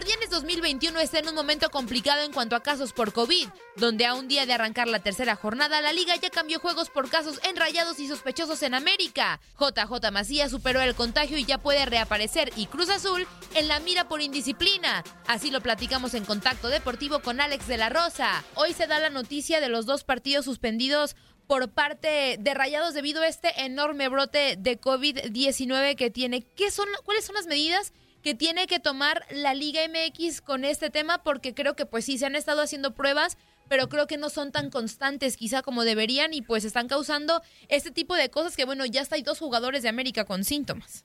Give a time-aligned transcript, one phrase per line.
[0.00, 4.14] Guardianes 2021 está en un momento complicado en cuanto a casos por COVID, donde a
[4.14, 8.00] un día de arrancar la tercera jornada, la liga ya cambió juegos por casos enrayados
[8.00, 9.40] y sospechosos en América.
[9.58, 14.08] JJ Macías superó el contagio y ya puede reaparecer y Cruz Azul en la mira
[14.08, 15.04] por indisciplina.
[15.26, 18.42] Así lo platicamos en Contacto Deportivo con Alex de la Rosa.
[18.54, 21.14] Hoy se da la noticia de los dos partidos suspendidos
[21.46, 26.46] por parte de Rayados debido a este enorme brote de COVID-19 que tiene.
[26.56, 30.90] ¿Qué son, ¿Cuáles son las medidas que tiene que tomar la Liga MX con este
[30.90, 31.22] tema?
[31.22, 33.38] Porque creo que pues sí, se han estado haciendo pruebas,
[33.68, 37.90] pero creo que no son tan constantes quizá como deberían y pues están causando este
[37.90, 41.04] tipo de cosas que bueno, ya hasta hay dos jugadores de América con síntomas.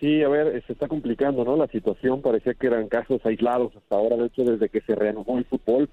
[0.00, 1.56] Sí, a ver, se está complicando, ¿no?
[1.56, 5.38] La situación parecía que eran casos aislados hasta ahora, de hecho, desde que se reanudó
[5.38, 5.88] el fútbol,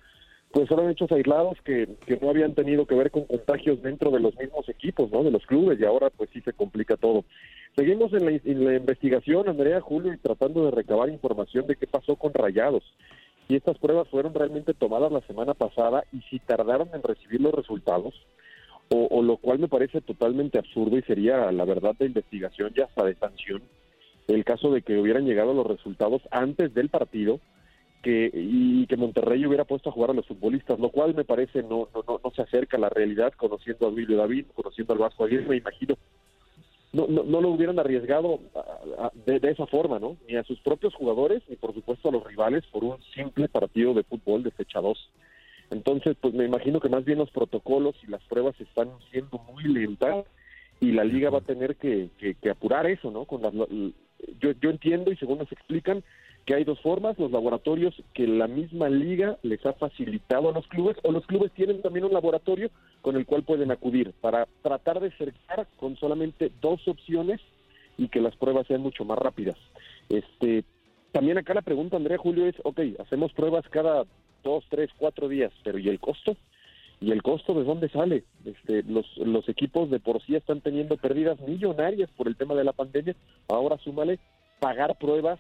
[0.51, 4.19] pues eran hechos aislados que, que no habían tenido que ver con contagios dentro de
[4.19, 5.23] los mismos equipos, ¿no?
[5.23, 7.23] De los clubes y ahora pues sí se complica todo.
[7.75, 11.88] Seguimos en la, en la investigación, Andrea, Julio, y tratando de recabar información de qué
[11.88, 12.84] pasó con Rayados.
[13.47, 17.53] Y estas pruebas fueron realmente tomadas la semana pasada y si tardaron en recibir los
[17.53, 18.13] resultados,
[18.89, 22.81] o, o lo cual me parece totalmente absurdo y sería la verdad de investigación y
[22.81, 23.62] hasta de sanción,
[24.28, 27.39] el caso de que hubieran llegado los resultados antes del partido
[28.01, 31.62] que y que Monterrey hubiera puesto a jugar a los futbolistas, lo cual me parece
[31.63, 35.00] no no no, no se acerca a la realidad, conociendo a Duilio David, conociendo al
[35.00, 35.95] Vasco Aguirre, me imagino
[36.94, 40.17] no, no, no lo hubieran arriesgado a- a- de, de esa forma, ¿no?
[40.28, 43.94] Ni a sus propios jugadores, ni por supuesto a los rivales por un simple partido
[43.94, 45.09] de fútbol de fecha 2.
[45.69, 49.63] Entonces, pues me imagino que más bien los protocolos y las pruebas están siendo muy
[49.63, 50.25] lentas
[50.81, 53.23] y la liga va a tener que, que- que apurar eso, ¿no?
[53.23, 53.53] Con las,
[54.39, 56.03] yo, yo entiendo y según nos explican
[56.45, 60.67] que hay dos formas, los laboratorios que la misma liga les ha facilitado a los
[60.67, 62.71] clubes o los clubes tienen también un laboratorio
[63.01, 67.39] con el cual pueden acudir para tratar de cercar con solamente dos opciones
[67.97, 69.57] y que las pruebas sean mucho más rápidas.
[70.09, 70.63] Este,
[71.11, 74.05] también acá la pregunta, Andrea Julio, es, ok, hacemos pruebas cada
[74.43, 76.35] dos, tres, cuatro días, pero ¿y el costo?
[77.01, 78.24] ¿Y el costo de dónde sale?
[78.45, 82.63] Este, los, los equipos de por sí están teniendo pérdidas millonarias por el tema de
[82.63, 83.15] la pandemia.
[83.50, 84.19] Ahora súmale
[84.59, 85.39] pagar pruebas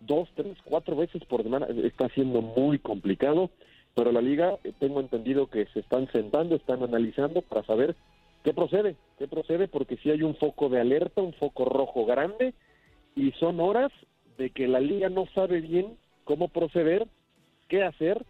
[0.00, 1.66] dos, tres, cuatro veces por semana.
[1.82, 3.50] Está siendo muy complicado,
[3.94, 7.96] pero la liga, eh, tengo entendido que se están sentando, están analizando para saber
[8.44, 12.54] qué procede, qué procede, porque si hay un foco de alerta, un foco rojo grande,
[13.16, 13.90] y son horas
[14.38, 17.06] de que la liga no sabe bien cómo proceder,
[17.68, 18.24] qué hacer.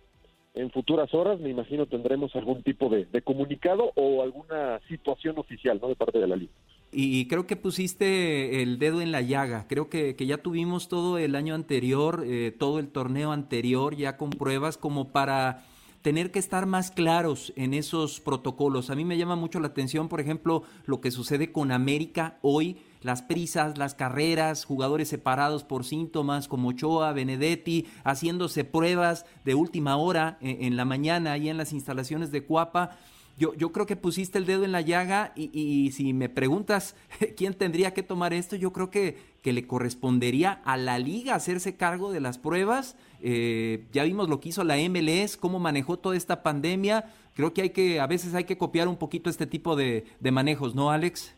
[0.55, 5.89] En futuras horas, me imagino, tendremos algún tipo de, comunicado o alguna situación oficial, ¿no?
[5.89, 6.53] De parte de la liga.
[6.93, 9.67] Y creo que pusiste el dedo en la llaga.
[9.69, 14.17] Creo que, que ya tuvimos todo el año anterior, eh, todo el torneo anterior ya
[14.17, 15.65] con pruebas como para
[16.03, 18.91] tener que estar más claros en esos protocolos.
[18.91, 22.77] A mí me llama mucho la atención, por ejemplo, lo que sucede con América hoy,
[23.05, 29.97] las prisas, las carreras, jugadores separados por síntomas como Ochoa, Benedetti, haciéndose pruebas de última
[29.97, 32.97] hora en, en la mañana ahí en las instalaciones de Cuapa.
[33.37, 36.95] Yo, yo creo que pusiste el dedo en la llaga y, y, si me preguntas
[37.37, 41.77] quién tendría que tomar esto, yo creo que, que le correspondería a la liga hacerse
[41.77, 42.97] cargo de las pruebas.
[43.21, 47.13] Eh, ya vimos lo que hizo la MLS, cómo manejó toda esta pandemia.
[47.35, 50.77] Creo que hay que, a veces hay que copiar un poquito este tipo de manejos,
[50.77, 51.35] ¿no, Alex?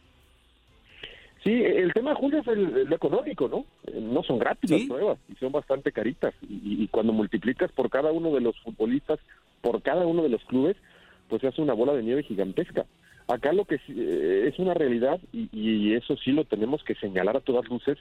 [1.47, 3.65] Sí, el tema, Julio, es el, el económico, ¿no?
[4.01, 4.79] No son gratis ¿Sí?
[4.81, 6.35] las pruebas y son bastante caritas.
[6.43, 9.21] Y, y cuando multiplicas por cada uno de los futbolistas,
[9.61, 10.77] por cada uno de los clubes,
[11.29, 12.85] pues se hace una bola de nieve gigantesca.
[13.29, 17.37] Acá lo que eh, es una realidad, y, y, eso sí lo tenemos que señalar
[17.37, 17.97] a todas luces,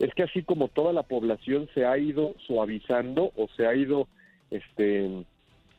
[0.00, 4.08] es que así como toda la población se ha ido suavizando o se ha ido
[4.50, 5.24] este,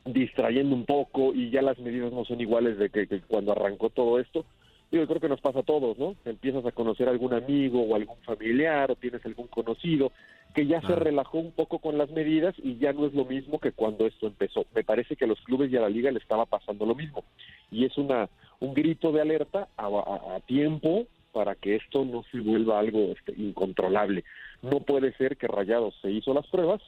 [0.05, 3.89] distrayendo un poco y ya las medidas no son iguales de que, que cuando arrancó
[3.89, 4.45] todo esto,
[4.91, 6.15] yo creo que nos pasa a todos, ¿no?
[6.25, 10.11] Empiezas a conocer a algún amigo o algún familiar o tienes algún conocido
[10.53, 13.59] que ya se relajó un poco con las medidas y ya no es lo mismo
[13.59, 14.65] que cuando esto empezó.
[14.75, 17.23] Me parece que a los clubes y a la liga le estaba pasando lo mismo
[17.71, 18.29] y es una
[18.59, 23.13] un grito de alerta a, a, a tiempo para que esto no se vuelva algo
[23.17, 24.23] este, incontrolable.
[24.61, 26.81] No puede ser que Rayados se hizo las pruebas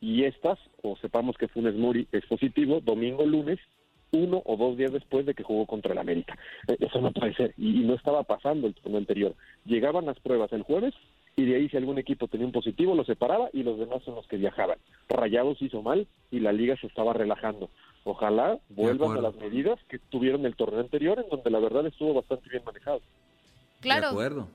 [0.00, 3.58] y estas, o sepamos que Funes Mori es positivo, domingo, lunes,
[4.12, 6.36] uno o dos días después de que jugó contra el América.
[6.68, 7.54] E, eso no puede ser.
[7.56, 9.34] Y, no estaba pasando el turno anterior.
[9.64, 10.94] Llegaban las pruebas el jueves
[11.36, 14.14] y de ahí si algún equipo tenía un positivo lo separaba y los demás son
[14.14, 14.78] los que viajaban.
[15.08, 17.70] Rayados hizo mal y la liga se estaba relajando.
[18.04, 22.14] Ojalá vuelvan a las medidas que tuvieron el torneo anterior en donde la verdad estuvo
[22.14, 23.00] bastante bien manejado.
[23.80, 24.02] Claro.
[24.02, 24.48] De acuerdo.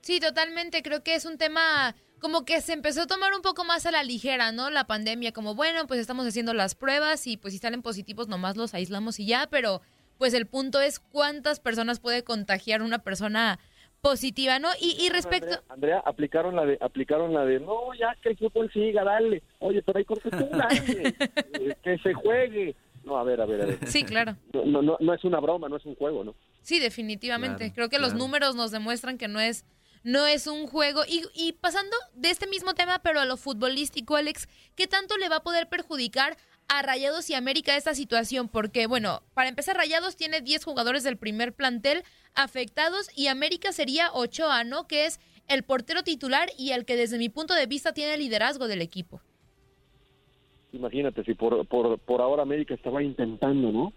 [0.00, 0.82] Sí, totalmente.
[0.82, 3.90] Creo que es un tema como que se empezó a tomar un poco más a
[3.90, 4.70] la ligera, ¿no?
[4.70, 8.56] La pandemia, como bueno, pues estamos haciendo las pruebas y pues si salen positivos nomás
[8.56, 9.82] los aislamos y ya, pero
[10.18, 13.58] pues el punto es cuántas personas puede contagiar una persona
[14.00, 14.68] positiva, ¿no?
[14.80, 15.48] Y, y respecto...
[15.48, 19.42] Andrea, Andrea, aplicaron la de, aplicaron la de, no, ya que el fútbol siga, dale.
[19.58, 20.32] Oye, pero hay cosas
[21.82, 22.76] que se juegue.
[23.04, 23.78] No, a ver, a ver, a ver.
[23.88, 24.36] Sí, claro.
[24.52, 26.36] No, no, no es una broma, no es un juego, ¿no?
[26.60, 27.58] Sí, definitivamente.
[27.58, 28.12] Claro, Creo que claro.
[28.12, 29.64] los números nos demuestran que no es
[30.04, 31.02] no es un juego.
[31.06, 35.28] Y, y, pasando de este mismo tema, pero a lo futbolístico, Alex, ¿qué tanto le
[35.28, 36.36] va a poder perjudicar
[36.68, 38.48] a Rayados y América esta situación?
[38.48, 42.02] Porque, bueno, para empezar, Rayados tiene 10 jugadores del primer plantel
[42.34, 44.86] afectados y América sería Ochoa, ¿no?
[44.86, 48.20] Que es el portero titular y el que desde mi punto de vista tiene el
[48.20, 49.20] liderazgo del equipo.
[50.72, 53.92] Imagínate, si por, por, por ahora América estaba intentando, ¿no?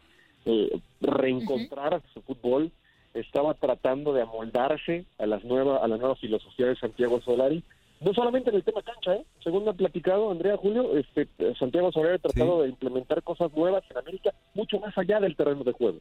[0.46, 2.13] Eh, reencontrar uh -huh.
[2.13, 2.72] su fútbol,
[3.15, 7.63] estaba tratando de amoldarse a las nuevas a la nueva filosofía de Santiago Solari
[8.01, 9.25] no solamente en el tema cancha ¿eh?
[9.44, 11.27] según me ha platicado Andrea Julio este
[11.57, 12.63] Santiago Solari ha tratado sí.
[12.63, 16.00] de implementar cosas nuevas en América mucho más allá del terreno de juego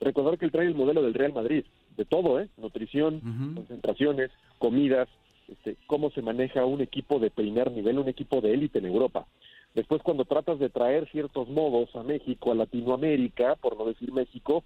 [0.00, 1.64] recordar que él trae el modelo del Real Madrid
[1.96, 3.54] de todo eh nutrición uh -huh.
[3.56, 5.08] concentraciones comidas
[5.48, 9.26] este, cómo se maneja un equipo de primer nivel un equipo de élite en Europa
[9.74, 14.64] después cuando tratas de traer ciertos modos a México a Latinoamérica por no decir México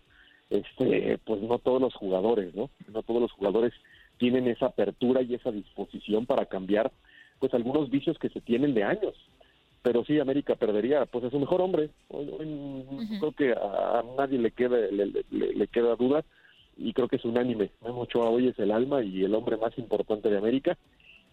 [0.51, 2.71] este, pues no todos los jugadores, ¿no?
[2.93, 3.73] No todos los jugadores
[4.19, 6.91] tienen esa apertura y esa disposición para cambiar,
[7.39, 9.15] pues algunos vicios que se tienen de años.
[9.83, 11.91] Pero sí, América perdería, pues es su mejor hombre.
[12.09, 13.19] Hoy, hoy uh -huh.
[13.21, 16.25] Creo que a, a nadie le queda, le, le, le, queda duda
[16.77, 17.71] y creo que es unánime.
[17.85, 20.77] Memo Ochoa hoy es el alma y el hombre más importante de América.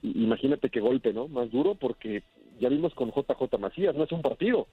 [0.04, 1.28] Y, imagínate qué golpe, ¿no?
[1.28, 2.24] Más duro porque
[2.60, 4.68] ya vimos con JJ Macías, no es un partido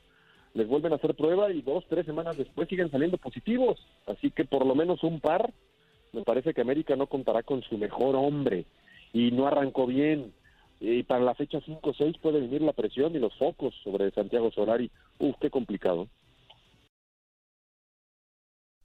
[0.54, 3.80] les vuelven a hacer prueba y dos, tres semanas después siguen saliendo positivos.
[4.06, 5.52] Así que por lo menos un par,
[6.12, 8.66] me parece que América no contará con su mejor hombre
[9.12, 10.32] y no arrancó bien.
[10.80, 14.90] Y para la fecha 5-6 puede venir la presión y los focos sobre Santiago Solari.
[15.18, 16.08] Uf, qué complicado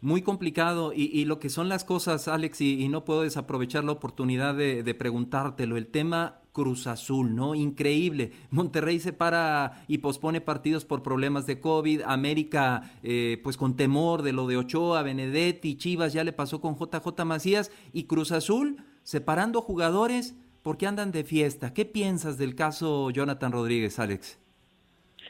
[0.00, 3.84] muy complicado y, y, lo que son las cosas, Alex, y, y no puedo desaprovechar
[3.84, 7.54] la oportunidad de, de, preguntártelo, el tema Cruz Azul, ¿no?
[7.54, 8.32] Increíble.
[8.50, 14.22] Monterrey se para y pospone partidos por problemas de COVID, América eh, pues con temor
[14.22, 18.78] de lo de Ochoa, Benedetti, Chivas ya le pasó con JJ Macías y Cruz Azul
[19.02, 21.74] separando jugadores porque andan de fiesta.
[21.74, 24.40] ¿Qué piensas del caso Jonathan Rodríguez, Alex?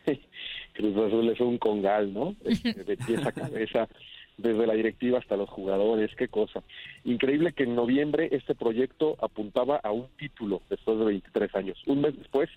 [0.74, 2.36] Cruz Azul es un congal, ¿no?
[2.44, 3.88] De pies a cabeza,
[4.36, 6.62] desde la directiva hasta los jugadores, qué cosa.
[7.04, 11.82] Increíble que en noviembre este proyecto apuntaba a un título después de 23 años.
[11.86, 12.50] Un mes después,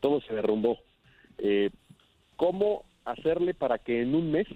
[0.00, 0.78] todo se derrumbó.
[1.38, 1.70] Eh,
[2.36, 4.46] ¿Cómo hacerle para que en un mes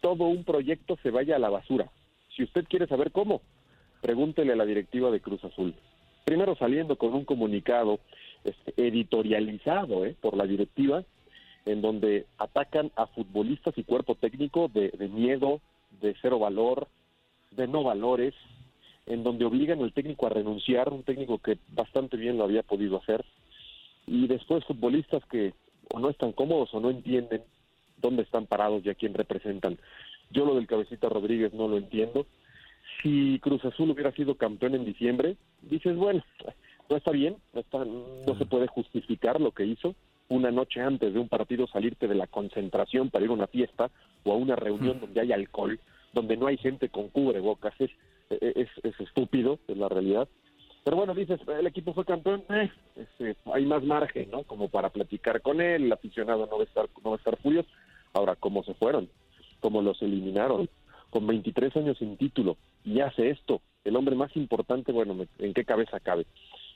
[0.00, 1.90] todo un proyecto se vaya a la basura?
[2.34, 3.40] Si usted quiere saber cómo,
[4.00, 5.74] pregúntele a la directiva de Cruz Azul.
[6.24, 8.00] Primero saliendo con un comunicado
[8.42, 10.16] este, editorializado ¿eh?
[10.20, 11.04] por la directiva,
[11.64, 16.88] en donde atacan a futbolistas y cuerpo técnico de, de miedo, de cero valor,
[17.50, 18.34] de no valores,
[19.06, 22.98] en donde obligan al técnico a renunciar, un técnico que bastante bien lo había podido
[22.98, 23.24] hacer,
[24.06, 25.54] y después futbolistas que
[25.92, 27.42] o no están cómodos o no entienden
[27.98, 29.78] dónde están parados y a quién representan.
[30.30, 32.26] Yo lo del Cabecita Rodríguez no lo entiendo.
[33.02, 36.24] Si Cruz Azul hubiera sido campeón en diciembre, dices, bueno,
[36.90, 39.94] no está bien, no, está, no se puede justificar lo que hizo.
[40.28, 43.90] Una noche antes de un partido salirte de la concentración para ir a una fiesta
[44.24, 45.78] o a una reunión donde hay alcohol,
[46.12, 47.90] donde no hay gente con cubrebocas, es,
[48.30, 50.28] es, es estúpido, es la realidad.
[50.86, 54.44] Pero bueno, dices, el equipo fue campeón, eh, este, hay más margen, ¿no?
[54.44, 57.36] Como para platicar con él, el aficionado no va a estar, no va a estar
[57.38, 57.68] furioso.
[58.12, 59.08] Ahora, ¿cómo se fueron?
[59.58, 60.68] ¿Cómo los eliminaron?
[61.10, 65.64] Con 23 años sin título, y hace esto, el hombre más importante, bueno, ¿en qué
[65.64, 66.24] cabeza cabe?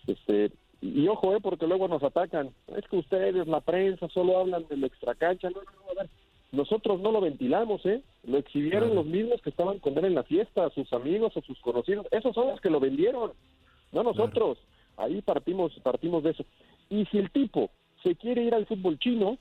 [0.09, 2.51] Este, y ojo, eh, porque luego nos atacan.
[2.77, 5.51] Es que ustedes, la prensa, solo hablan de la extracancha.
[5.51, 6.11] No, no, no, a ver.
[6.53, 8.03] Nosotros no lo ventilamos, ¿eh?
[8.25, 11.61] Lo exhibieron los mismos que estaban con él en la fiesta, sus amigos o sus
[11.61, 12.07] conocidos.
[12.11, 13.33] Esos son los que lo vendieron
[13.93, 14.59] no nosotros.
[14.97, 16.45] Ahí partimos, partimos de eso.
[16.89, 17.71] Y si el tipo
[18.03, 19.39] se quiere ir al fútbol chino,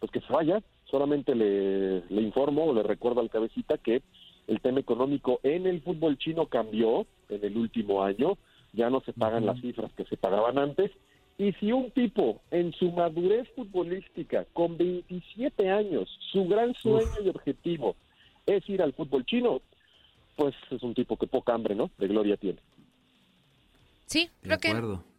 [0.00, 0.62] pues que se vaya.
[0.84, 4.02] Solamente le, le informo o le recuerdo al cabecita que
[4.46, 8.38] el tema económico en el fútbol chino cambió en el último año.
[8.72, 10.90] Ya no se pagan las cifras que se pagaban antes.
[11.38, 17.28] Y si un tipo en su madurez futbolística, con 27 años, su gran sueño y
[17.28, 17.96] objetivo
[18.46, 19.60] es ir al fútbol chino,
[20.36, 21.90] pues es un tipo que poca hambre, ¿no?
[21.98, 22.58] De gloria tiene.
[24.06, 24.70] Sí, creo que,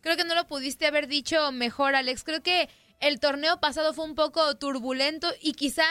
[0.02, 2.24] creo que no lo pudiste haber dicho mejor, Alex.
[2.24, 5.84] Creo que el torneo pasado fue un poco turbulento y quizá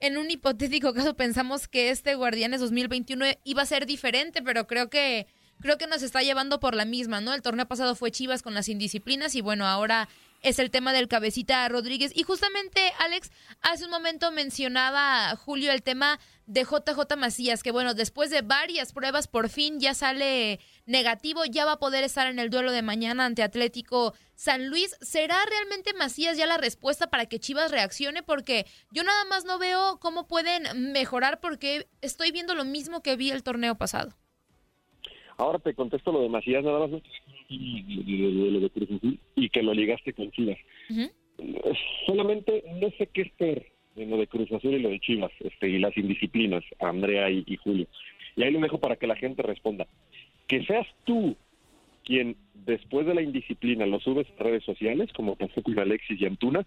[0.00, 4.88] en un hipotético caso pensamos que este Guardianes 2021 iba a ser diferente, pero creo
[4.88, 5.26] que
[5.60, 7.32] creo que nos está llevando por la misma, ¿no?
[7.34, 10.08] El torneo pasado fue Chivas con las indisciplinas y bueno, ahora
[10.44, 12.12] es el tema del cabecita Rodríguez.
[12.14, 13.32] Y justamente, Alex,
[13.62, 18.92] hace un momento mencionaba Julio el tema de JJ Macías, que bueno, después de varias
[18.92, 22.82] pruebas, por fin ya sale negativo, ya va a poder estar en el duelo de
[22.82, 24.94] mañana ante Atlético San Luis.
[25.00, 28.22] ¿Será realmente Macías ya la respuesta para que Chivas reaccione?
[28.22, 33.16] Porque yo nada más no veo cómo pueden mejorar porque estoy viendo lo mismo que
[33.16, 34.14] vi el torneo pasado.
[35.36, 37.02] Ahora te contesto lo de Macías, nada más
[37.48, 40.58] y que lo ligaste con Chivas.
[42.06, 43.62] Solamente no sé qué es
[43.96, 47.44] en lo de Cruz Azul y lo de Chivas este, y las indisciplinas, Andrea y,
[47.46, 47.86] y Julio.
[48.36, 49.86] Y ahí lo dejo para que la gente responda.
[50.46, 51.36] Que seas tú
[52.04, 52.36] quien
[52.66, 56.66] después de la indisciplina lo subes a redes sociales, como pasó con Alexis y Antuna,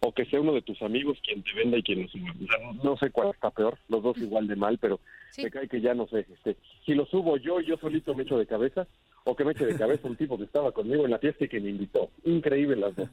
[0.00, 2.34] o que sea uno de tus amigos quien te venda y quien lo suba.
[2.82, 4.98] no sé cuál está peor, los dos igual de mal, pero
[5.36, 6.20] me cae que ya no sé.
[6.20, 8.86] Este, si lo subo yo, yo solito me echo de cabeza,
[9.24, 11.48] o que me eche de cabeza un tipo que estaba conmigo en la fiesta y
[11.48, 12.08] que me invitó.
[12.24, 13.08] Increíble las dos.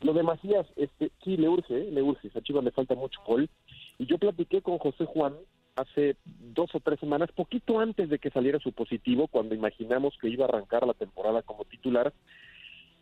[0.00, 1.90] Lo de Macías, este, sí, le urge, ¿eh?
[1.92, 2.28] le urge.
[2.34, 3.48] A Chivas le falta mucho gol.
[3.98, 5.34] Y yo platiqué con José Juan
[5.76, 10.28] hace dos o tres semanas, poquito antes de que saliera su positivo, cuando imaginamos que
[10.28, 12.12] iba a arrancar la temporada como titular,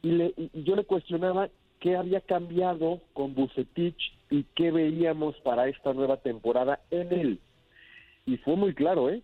[0.02, 1.48] y, le, y yo le cuestionaba
[1.80, 7.40] qué había cambiado con Bucetich y qué veíamos para esta nueva temporada en él.
[8.26, 9.22] Y fue muy claro, ¿eh?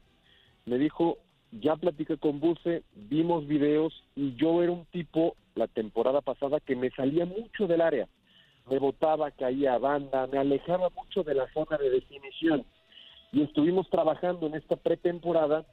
[0.64, 1.18] Me dijo,
[1.52, 6.74] ya platiqué con Buce, vimos videos y yo era un tipo la temporada pasada que
[6.74, 8.08] me salía mucho del área.
[8.68, 12.64] Me botaba, caía a banda, me alejaba mucho de la zona de definición.
[13.32, 15.64] Y estuvimos trabajando en esta pretemporada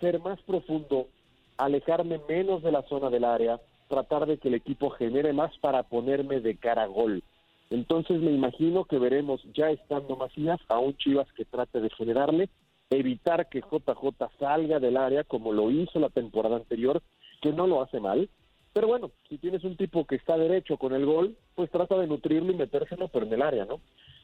[0.00, 1.08] ser más profundo,
[1.56, 3.60] alejarme menos de la zona del área,
[3.92, 7.22] tratar de que el equipo genere más para ponerme de cara a gol.
[7.68, 12.48] Entonces me imagino que veremos ya estando Macías a un Chivas que trate de generarle,
[12.88, 17.02] evitar que JJ salga del área como lo hizo la temporada anterior,
[17.42, 18.30] que no lo hace mal.
[18.72, 22.06] Pero bueno, si tienes un tipo que está derecho con el gol, pues trata de
[22.06, 23.80] nutrirlo y metérselo, pero en el área, ¿no?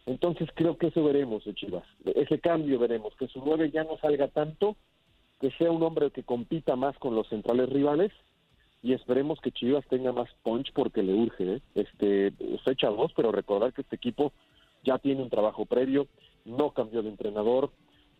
[0.06, 1.84] Entonces creo que eso veremos de Chivas,
[2.14, 4.76] ese cambio veremos, que su nueve ya no salga tanto,
[5.42, 8.10] que sea un hombre que compita más con los centrales rivales
[8.82, 11.54] y esperemos que Chivas tenga más punch porque le urge.
[11.54, 11.60] ¿eh?
[11.74, 12.32] Este,
[12.64, 14.32] fecha dos, pero recordar que este equipo
[14.84, 16.06] ya tiene un trabajo previo,
[16.44, 17.70] no cambió de entrenador,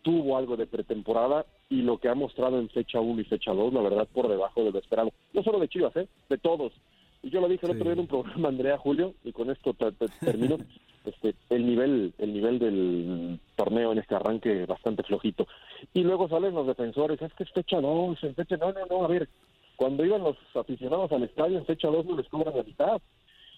[0.01, 3.73] tuvo algo de pretemporada y lo que ha mostrado en fecha 1 y fecha 2,
[3.73, 5.11] la verdad, por debajo de lo esperado.
[5.33, 6.07] No solo de Chivas, ¿eh?
[6.29, 6.73] de todos.
[7.21, 9.75] Y yo lo dije el otro día en un programa, Andrea Julio, y con esto
[10.21, 10.57] termino,
[11.05, 15.47] este, el nivel, el nivel del torneo en este arranque bastante flojito.
[15.93, 19.03] Y luego salen los defensores, es que es fecha 2, en fecha, no, no, no,
[19.03, 19.27] a ver,
[19.79, 23.01] cuando iban los aficionados al estadio en fecha 2 no les cobran la mitad.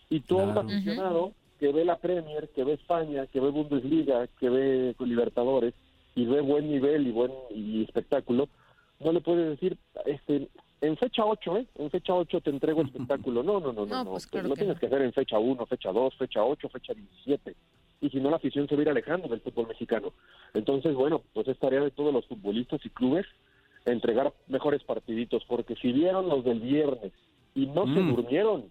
[0.08, 4.48] Y todo un aficionado que ve la Premier, que ve España, que ve Bundesliga, que
[4.52, 5.74] ve Libertadores
[6.14, 8.50] y ve buen nivel y buen y espectáculo,
[9.00, 10.48] no le puede decir, este,
[10.82, 11.66] en fecha 8, ¿eh?
[11.80, 13.42] En fecha 8 te entrego el espectáculo.
[13.42, 14.04] No, no, no, no.
[14.04, 17.56] no, pues lo tienes que hacer en fecha 1, fecha 2, fecha 8, fecha 17.
[18.02, 20.14] Y si no, la afición se va a ir alejando del fútbol mexicano.
[20.54, 23.26] Entonces, bueno, pues es tarea de todos los futbolistas y clubes
[23.86, 27.12] entregar mejores partiditos, porque si vieron los del viernes
[27.56, 28.16] y no se Mm.
[28.16, 28.70] durmieron,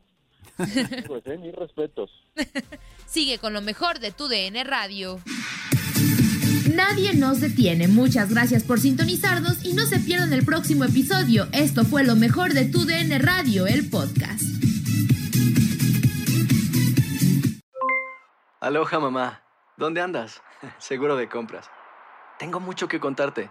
[1.06, 2.10] pues eh, mis respetos.
[3.06, 5.18] Sigue con lo mejor de tu DN Radio.
[6.74, 7.88] Nadie nos detiene.
[7.88, 11.46] Muchas gracias por sintonizarnos y no se pierdan el próximo episodio.
[11.52, 14.42] Esto fue lo mejor de tu DN Radio, el podcast.
[18.60, 19.42] Aloha mamá,
[19.76, 20.42] ¿dónde andas?
[20.78, 21.68] Seguro de compras.
[22.38, 23.50] Tengo mucho que contarte.